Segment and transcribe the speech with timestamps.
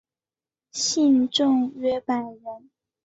[0.71, 2.71] 信众约百人。